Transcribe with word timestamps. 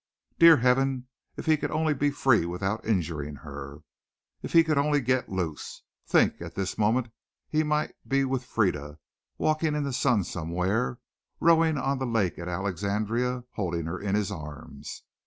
Dear 0.39 0.57
Heaven! 0.57 1.07
if 1.37 1.45
he 1.45 1.57
could 1.57 1.69
only 1.69 1.93
be 1.93 2.09
free 2.09 2.43
without 2.47 2.83
injuring 2.83 3.35
her. 3.45 3.81
If 4.41 4.51
he 4.53 4.63
could 4.63 4.79
only 4.79 4.99
get 4.99 5.29
loose. 5.29 5.83
Think, 6.07 6.41
at 6.41 6.55
this 6.55 6.75
moment 6.75 7.09
he 7.47 7.61
might 7.61 7.93
be 8.07 8.25
with 8.25 8.43
Frieda 8.43 8.97
walking 9.37 9.75
in 9.75 9.83
the 9.83 9.93
sun 9.93 10.23
somewhere, 10.23 10.97
rowing 11.39 11.77
on 11.77 11.99
the 11.99 12.07
lake 12.07 12.39
at 12.39 12.47
Alexandria, 12.47 13.43
holding 13.51 13.85
her 13.85 13.99
in 13.99 14.15
his 14.15 14.31
arms. 14.31 15.03